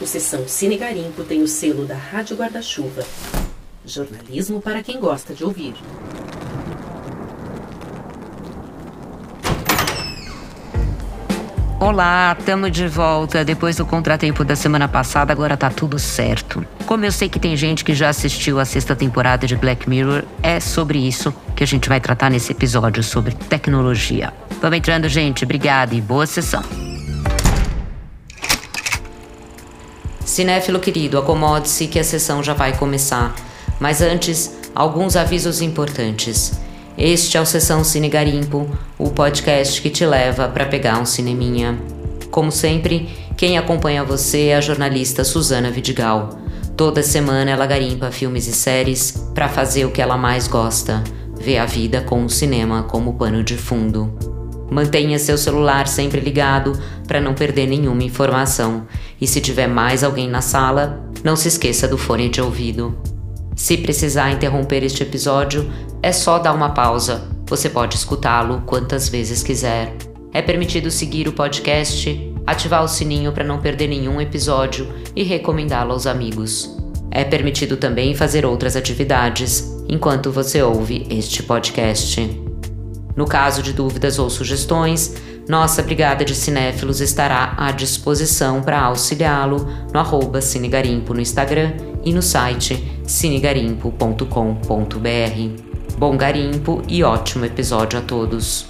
[0.00, 3.04] O Sessão Cine Garimpo tem o selo da Rádio Guarda-Chuva.
[3.84, 5.74] Jornalismo para quem gosta de ouvir.
[11.78, 13.44] Olá, estamos de volta.
[13.44, 16.64] Depois do contratempo da semana passada, agora tá tudo certo.
[16.86, 20.24] Como eu sei que tem gente que já assistiu a sexta temporada de Black Mirror,
[20.42, 24.32] é sobre isso que a gente vai tratar nesse episódio sobre tecnologia.
[24.62, 25.44] Vamos entrando, gente.
[25.44, 26.89] Obrigada e boa sessão.
[30.30, 33.34] Cinéfilo querido, acomode-se que a sessão já vai começar.
[33.80, 36.52] Mas antes, alguns avisos importantes.
[36.96, 41.76] Este é o Sessão Cine Garimpo, o podcast que te leva para pegar um cineminha.
[42.30, 46.38] Como sempre, quem acompanha você é a jornalista Suzana Vidigal.
[46.76, 51.02] Toda semana ela garimpa filmes e séries para fazer o que ela mais gosta,
[51.40, 54.29] ver a vida com o cinema como pano de fundo.
[54.70, 56.72] Mantenha seu celular sempre ligado
[57.06, 58.86] para não perder nenhuma informação.
[59.20, 62.96] E se tiver mais alguém na sala, não se esqueça do fone de ouvido.
[63.56, 65.70] Se precisar interromper este episódio,
[66.02, 67.28] é só dar uma pausa.
[67.46, 69.94] Você pode escutá-lo quantas vezes quiser.
[70.32, 75.92] É permitido seguir o podcast, ativar o sininho para não perder nenhum episódio e recomendá-lo
[75.92, 76.76] aos amigos.
[77.10, 82.49] É permitido também fazer outras atividades enquanto você ouve este podcast.
[83.16, 85.14] No caso de dúvidas ou sugestões,
[85.48, 91.72] nossa Brigada de Cinéfilos estará à disposição para auxiliá-lo no arroba Cinegarimpo no Instagram
[92.04, 95.98] e no site cinegarimpo.com.br.
[95.98, 98.66] Bom garimpo e ótimo episódio a todos.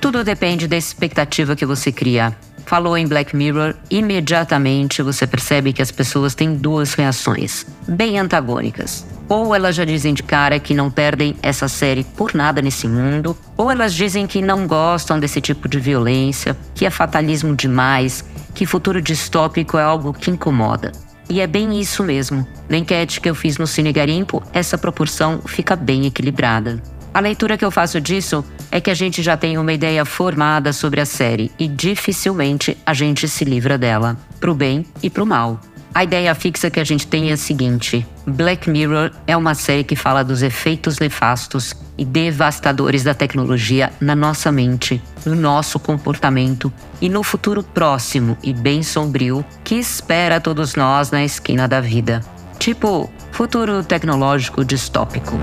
[0.00, 2.36] Tudo depende da expectativa que você cria.
[2.64, 9.04] Falou em Black Mirror, imediatamente você percebe que as pessoas têm duas reações, bem antagônicas.
[9.32, 13.34] Ou elas já dizem de cara que não perdem essa série por nada nesse mundo,
[13.56, 18.22] ou elas dizem que não gostam desse tipo de violência, que é fatalismo demais,
[18.54, 20.92] que futuro distópico é algo que incomoda.
[21.30, 22.46] E é bem isso mesmo.
[22.68, 26.82] Na enquete que eu fiz no Cine Garimpo, essa proporção fica bem equilibrada.
[27.14, 30.74] A leitura que eu faço disso é que a gente já tem uma ideia formada
[30.74, 35.58] sobre a série e dificilmente a gente se livra dela, pro bem e pro mal.
[35.94, 39.84] A ideia fixa que a gente tem é a seguinte: Black Mirror é uma série
[39.84, 46.72] que fala dos efeitos nefastos e devastadores da tecnologia na nossa mente, no nosso comportamento
[47.00, 52.20] e no futuro próximo e bem sombrio que espera todos nós na esquina da vida.
[52.58, 55.38] Tipo, futuro tecnológico distópico.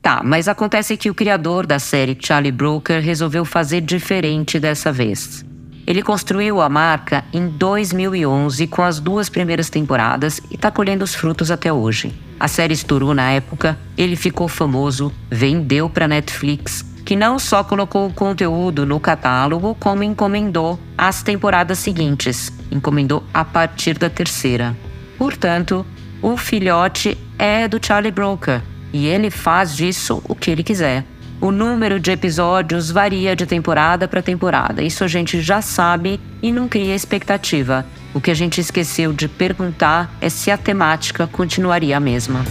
[0.00, 5.44] Tá, mas acontece que o criador da série, Charlie Brooker, resolveu fazer diferente dessa vez.
[5.86, 11.14] Ele construiu a marca em 2011 com as duas primeiras temporadas e está colhendo os
[11.14, 12.14] frutos até hoje.
[12.40, 18.06] A série estourou na época, ele ficou famoso, vendeu para Netflix, que não só colocou
[18.06, 24.74] o conteúdo no catálogo, como encomendou as temporadas seguintes, encomendou a partir da terceira.
[25.18, 25.84] Portanto,
[26.22, 28.62] o filhote é do Charlie Brooker
[28.92, 31.04] e ele faz disso o que ele quiser.
[31.44, 34.80] O número de episódios varia de temporada para temporada.
[34.80, 37.84] Isso a gente já sabe e não cria expectativa.
[38.14, 42.42] O que a gente esqueceu de perguntar é se a temática continuaria a mesma.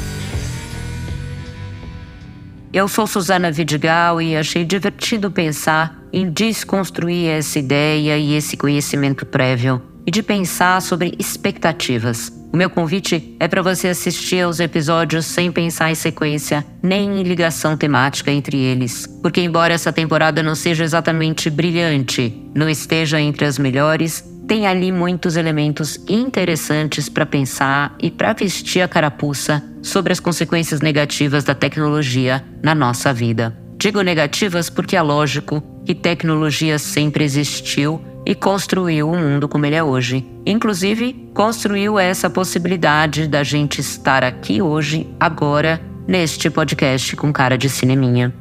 [2.71, 9.25] Eu sou Suzana Vidigal e achei divertido pensar em desconstruir essa ideia e esse conhecimento
[9.25, 12.31] prévio e de pensar sobre expectativas.
[12.53, 17.23] O meu convite é para você assistir aos episódios sem pensar em sequência, nem em
[17.23, 19.07] ligação temática entre eles.
[19.23, 24.91] Porque, embora essa temporada não seja exatamente brilhante, não esteja entre as melhores, tem ali
[24.91, 31.55] muitos elementos interessantes para pensar e para vestir a carapuça sobre as consequências negativas da
[31.55, 33.57] tecnologia na nossa vida.
[33.77, 39.75] Digo negativas porque é lógico que tecnologia sempre existiu e construiu o mundo como ele
[39.75, 40.25] é hoje.
[40.45, 47.69] Inclusive, construiu essa possibilidade da gente estar aqui hoje, agora, neste podcast com cara de
[47.69, 48.33] cineminha.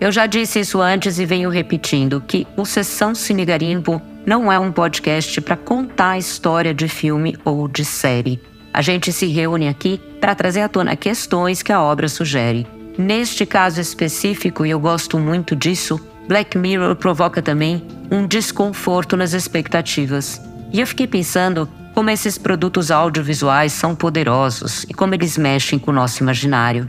[0.00, 4.58] Eu já disse isso antes e venho repetindo que o Sessão Cine Garimpo não é
[4.58, 8.40] um podcast para contar a história de filme ou de série.
[8.72, 12.66] A gente se reúne aqui para trazer à tona questões que a obra sugere.
[12.96, 19.32] Neste caso específico, e eu gosto muito disso, Black Mirror provoca também um desconforto nas
[19.32, 20.38] expectativas.
[20.70, 25.90] E eu fiquei pensando como esses produtos audiovisuais são poderosos e como eles mexem com
[25.90, 26.86] o nosso imaginário.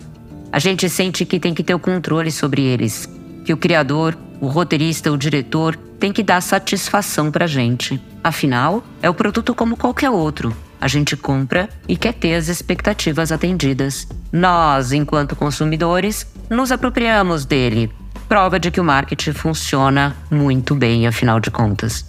[0.52, 3.08] A gente sente que tem que ter o controle sobre eles,
[3.46, 8.00] que o criador, o roteirista, o diretor tem que dar satisfação pra gente.
[8.22, 10.54] Afinal, é o produto como qualquer outro.
[10.82, 14.06] A gente compra e quer ter as expectativas atendidas.
[14.32, 17.90] Nós, enquanto consumidores, nos apropriamos dele
[18.30, 22.06] prova de que o marketing funciona muito bem, afinal de contas.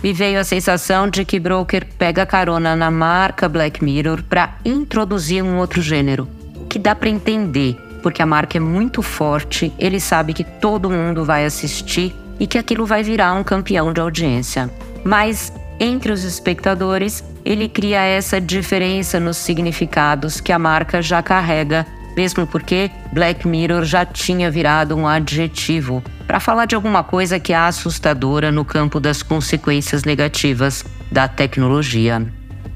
[0.00, 5.42] Me veio a sensação de que Broker pega carona na marca Black Mirror para introduzir
[5.42, 6.28] um outro gênero,
[6.68, 11.24] que dá para entender, porque a marca é muito forte, ele sabe que todo mundo
[11.24, 14.70] vai assistir e que aquilo vai virar um campeão de audiência.
[15.02, 21.84] Mas entre os espectadores, ele cria essa diferença nos significados que a marca já carrega,
[22.16, 27.52] mesmo porque Black Mirror já tinha virado um adjetivo para falar de alguma coisa que
[27.52, 32.26] é assustadora no campo das consequências negativas da tecnologia.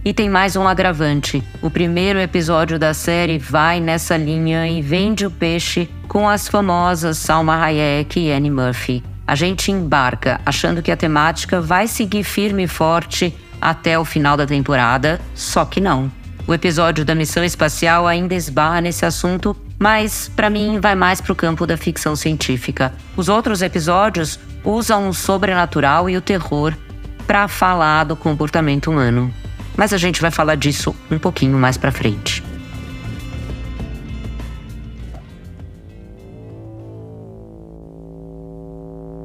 [0.05, 1.43] E tem mais um agravante.
[1.61, 7.19] O primeiro episódio da série vai nessa linha e vende o peixe com as famosas
[7.19, 9.02] Salma Hayek e Annie Murphy.
[9.26, 14.37] A gente embarca achando que a temática vai seguir firme e forte até o final
[14.37, 16.11] da temporada, só que não.
[16.49, 21.35] O episódio da missão espacial ainda esbarra nesse assunto, mas para mim vai mais para
[21.35, 22.91] o campo da ficção científica.
[23.15, 26.73] Os outros episódios usam o sobrenatural e o terror
[27.27, 29.31] para falar do comportamento humano.
[29.77, 32.43] Mas a gente vai falar disso um pouquinho mais para frente.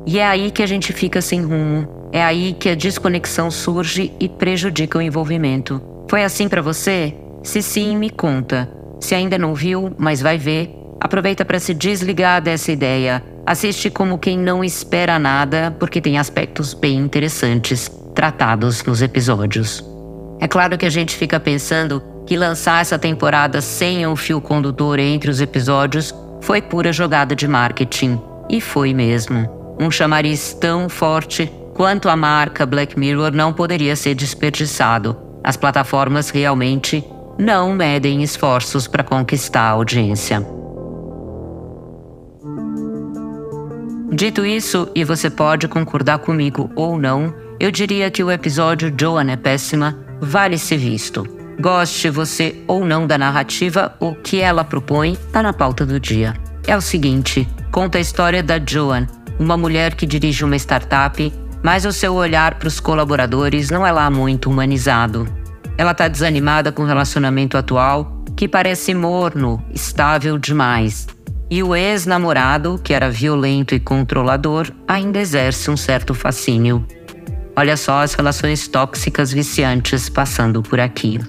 [0.06, 1.88] E é aí que a gente fica sem rumo.
[2.12, 5.93] É aí que a desconexão surge e prejudica o envolvimento.
[6.10, 7.16] Foi assim para você?
[7.44, 8.70] Se sim, me conta.
[9.00, 13.24] Se ainda não viu, mas vai ver, aproveita para se desligar dessa ideia.
[13.46, 19.84] Assiste como quem não espera nada, porque tem aspectos bem interessantes tratados nos episódios.
[20.40, 25.00] É claro que a gente fica pensando que lançar essa temporada sem um fio condutor
[25.00, 28.22] entre os episódios foi pura jogada de marketing.
[28.50, 29.76] E foi mesmo.
[29.80, 35.18] Um chamariz tão forte quanto a marca Black Mirror não poderia ser desperdiçado.
[35.44, 37.04] As plataformas realmente
[37.38, 40.46] não medem esforços para conquistar a audiência.
[44.12, 49.32] Dito isso, e você pode concordar comigo ou não, eu diria que o episódio Joan
[49.32, 51.28] é péssima vale ser visto.
[51.60, 56.34] Goste você ou não da narrativa, o que ela propõe está na pauta do dia.
[56.66, 59.08] É o seguinte: conta a história da Joan,
[59.40, 63.92] uma mulher que dirige uma startup, mas o seu olhar para os colaboradores não é
[63.92, 65.26] lá muito humanizado.
[65.78, 71.08] Ela está desanimada com o relacionamento atual, que parece morno, estável demais.
[71.50, 76.86] E o ex-namorado, que era violento e controlador, ainda exerce um certo fascínio.
[77.56, 81.20] Olha só as relações tóxicas viciantes passando por aqui.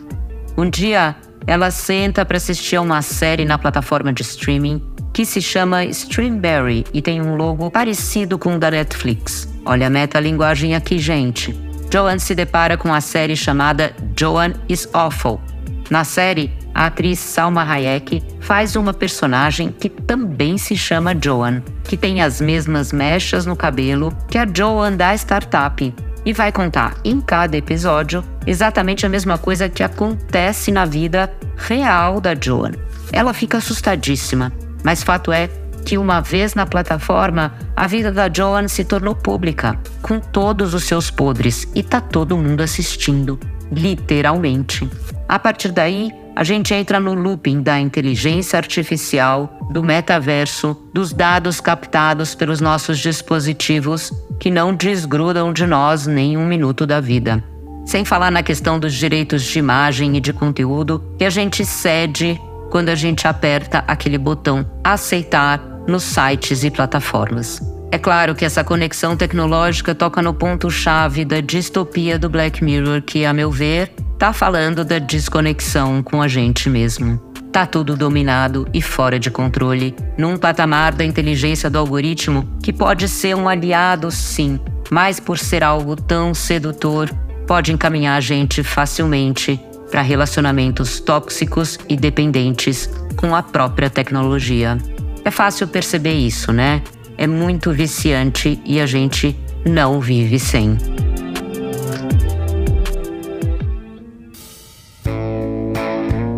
[0.57, 1.15] Um dia,
[1.47, 4.83] ela senta para assistir a uma série na plataforma de streaming
[5.15, 9.49] que se chama Streamberry e tem um logo parecido com o da Netflix.
[9.65, 11.57] Olha a metalinguagem aqui, gente.
[11.91, 15.41] Joan se depara com a série chamada Joan is Awful.
[15.89, 21.97] Na série, a atriz Salma Hayek faz uma personagem que também se chama Joan, que
[21.97, 25.95] tem as mesmas mechas no cabelo que a Joan da startup,
[26.27, 32.21] e vai contar em cada episódio exatamente a mesma coisa que acontece na vida real
[32.21, 32.73] da Joan.
[33.13, 34.53] Ela fica assustadíssima
[34.85, 35.49] mas fato é
[35.85, 40.85] que uma vez na plataforma, a vida da Joan se tornou pública, com todos os
[40.85, 43.39] seus podres, e tá todo mundo assistindo,
[43.71, 44.89] literalmente.
[45.29, 51.61] A partir daí, a gente entra no looping da inteligência artificial, do metaverso, dos dados
[51.61, 57.43] captados pelos nossos dispositivos que não desgrudam de nós nem um minuto da vida.
[57.87, 62.41] Sem falar na questão dos direitos de imagem e de conteúdo que a gente cede
[62.75, 67.63] quando a gente aperta aquele botão aceitar nos sites e plataformas.
[67.93, 73.25] É claro que essa conexão tecnológica toca no ponto-chave da distopia do Black Mirror, que,
[73.25, 77.17] a meu ver, tá falando da desconexão com a gente mesmo.
[77.53, 83.07] Tá tudo dominado e fora de controle, num patamar da inteligência do algoritmo que pode
[83.07, 84.59] ser um aliado, sim,
[84.91, 87.09] mas por ser algo tão sedutor,
[87.47, 89.61] pode encaminhar a gente facilmente
[89.95, 94.77] para relacionamentos tóxicos e dependentes com a própria tecnologia.
[95.25, 96.83] É fácil perceber isso, né?
[97.17, 100.77] É muito viciante e a gente não vive sem.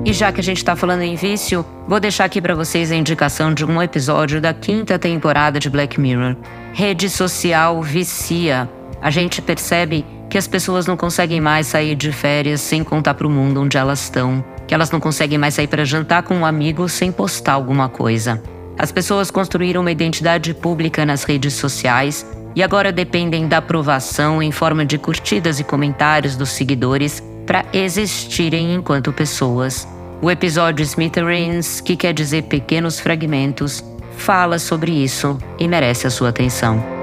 [0.05, 2.95] E já que a gente está falando em vício, vou deixar aqui para vocês a
[2.95, 6.37] indicação de um episódio da quinta temporada de Black Mirror.
[6.75, 8.69] Rede social vicia.
[9.01, 13.27] A gente percebe que as pessoas não conseguem mais sair de férias sem contar para
[13.27, 16.47] o mundo onde elas estão, que elas não conseguem mais sair para jantar com um
[16.47, 18.43] amigo sem postar alguma coisa.
[18.79, 24.51] As pessoas construíram uma identidade pública nas redes sociais e agora dependem da aprovação em
[24.51, 29.87] forma de curtidas e comentários dos seguidores para existirem enquanto pessoas.
[30.21, 33.85] O episódio Smithereens, que quer dizer pequenos fragmentos,
[34.17, 36.96] fala sobre isso e merece a sua atenção.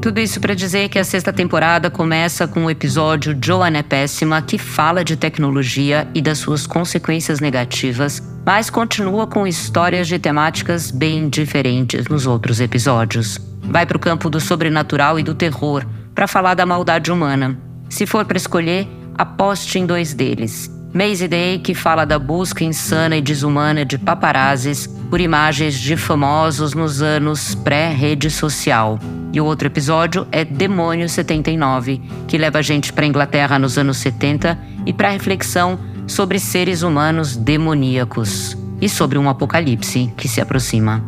[0.00, 4.40] Tudo isso para dizer que a sexta temporada começa com o episódio Joana é Péssima,
[4.40, 10.90] que fala de tecnologia e das suas consequências negativas, mas continua com histórias de temáticas
[10.90, 13.38] bem diferentes nos outros episódios.
[13.62, 17.58] Vai para o campo do sobrenatural e do terror para falar da maldade humana.
[17.90, 18.88] Se for para escolher,
[19.18, 20.79] aposte em dois deles.
[20.92, 26.74] Maze Day, que fala da busca insana e desumana de paparazzis por imagens de famosos
[26.74, 28.98] nos anos pré-rede social.
[29.32, 33.78] E o outro episódio é Demônio 79, que leva a gente para a Inglaterra nos
[33.78, 35.78] anos 70 e para reflexão
[36.08, 41.04] sobre seres humanos demoníacos e sobre um apocalipse que se aproxima.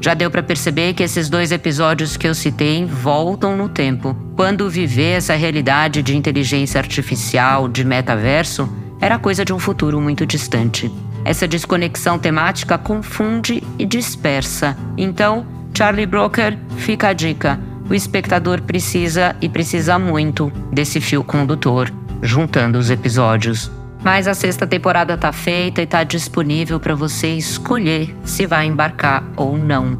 [0.00, 4.16] Já deu para perceber que esses dois episódios que eu citei voltam no tempo.
[4.34, 10.26] Quando viver essa realidade de inteligência artificial, de metaverso, era coisa de um futuro muito
[10.26, 10.90] distante.
[11.24, 14.76] Essa desconexão temática confunde e dispersa.
[14.96, 15.44] Então,
[15.76, 17.58] Charlie Brooker fica a dica.
[17.90, 23.70] O espectador precisa e precisa muito desse fio condutor, juntando os episódios.
[24.02, 29.24] Mas a sexta temporada tá feita e tá disponível para você escolher se vai embarcar
[29.36, 29.98] ou não.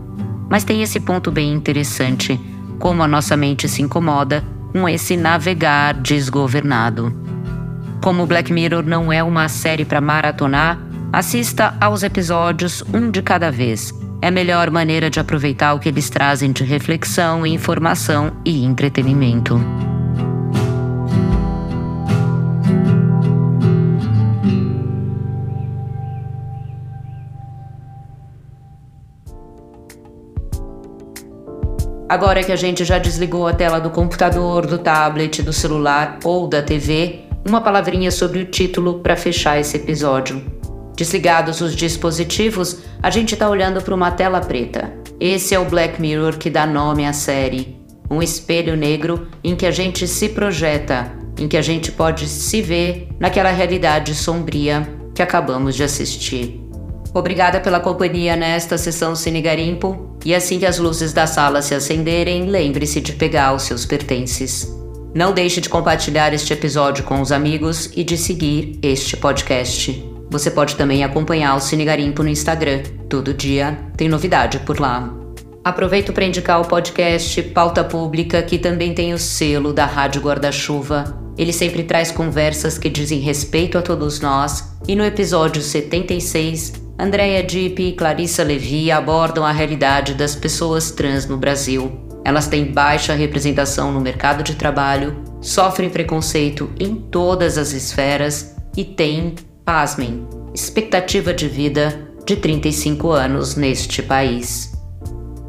[0.48, 2.40] Mas tem esse ponto bem interessante,
[2.78, 7.25] como a nossa mente se incomoda com esse navegar desgovernado.
[8.02, 10.78] Como Black Mirror não é uma série para maratonar,
[11.12, 13.90] Assista aos episódios um de cada vez.
[14.20, 19.58] É a melhor maneira de aproveitar o que eles trazem de reflexão, informação e entretenimento.
[32.08, 36.46] Agora que a gente já desligou a tela do computador, do tablet, do celular ou
[36.46, 40.42] da TV, uma palavrinha sobre o título para fechar esse episódio.
[40.96, 44.92] Desligados os dispositivos, a gente está olhando para uma tela preta.
[45.20, 47.76] Esse é o Black Mirror que dá nome à série.
[48.10, 52.60] Um espelho negro em que a gente se projeta, em que a gente pode se
[52.60, 56.60] ver naquela realidade sombria que acabamos de assistir.
[57.14, 61.74] Obrigada pela companhia nesta sessão Cine Garimpo e assim que as luzes da sala se
[61.74, 64.70] acenderem, lembre-se de pegar os seus pertences.
[65.16, 70.04] Não deixe de compartilhar este episódio com os amigos e de seguir este podcast.
[70.28, 72.82] Você pode também acompanhar o Cine Garimpo no Instagram.
[73.08, 75.10] Todo dia tem novidade por lá.
[75.64, 81.18] Aproveito para indicar o podcast Pauta Pública, que também tem o selo da Rádio Guarda-Chuva.
[81.38, 84.70] Ele sempre traz conversas que dizem respeito a todos nós.
[84.86, 91.24] E no episódio 76, Andréia Dipp e Clarissa Levi abordam a realidade das pessoas trans
[91.24, 92.05] no Brasil.
[92.26, 98.82] Elas têm baixa representação no mercado de trabalho, sofrem preconceito em todas as esferas e
[98.82, 104.72] têm pasmem, expectativa de vida de 35 anos neste país.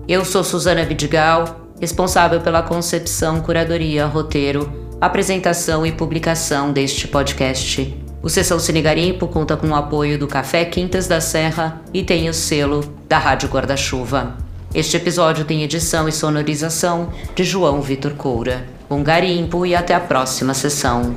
[0.07, 7.91] Eu sou Suzana Vidigal, responsável pela concepção, curadoria, roteiro, apresentação e publicação deste podcast.
[8.21, 12.29] O Sessão Cine Garimpo conta com o apoio do Café Quintas da Serra e tem
[12.29, 14.45] o selo da Rádio Guarda-Chuva.
[14.77, 18.63] Este episódio tem edição e sonorização de João Vitor Coura.
[18.87, 21.15] Um garimpo e até a próxima sessão.